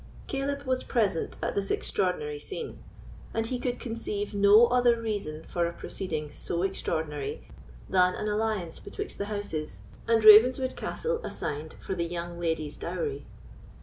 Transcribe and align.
Caleb 0.25 0.63
was 0.63 0.83
present 0.83 1.37
at 1.43 1.53
this 1.53 1.69
extraordinary 1.69 2.39
scene, 2.39 2.79
and 3.35 3.45
he 3.45 3.59
could 3.59 3.79
conceive 3.79 4.33
no 4.33 4.65
other 4.65 4.99
reason 4.99 5.43
for 5.43 5.67
a 5.67 5.73
proceeding 5.73 6.31
so 6.31 6.63
extraordinary 6.63 7.47
than 7.87 8.15
an 8.15 8.27
alliance 8.27 8.79
betwixt 8.79 9.19
the 9.19 9.25
houses, 9.25 9.81
and 10.07 10.25
Ravenswood 10.25 10.75
Castle 10.75 11.21
assigned 11.23 11.75
for 11.79 11.93
the 11.93 12.05
young 12.05 12.39
lady's 12.39 12.77
dowry. 12.77 13.27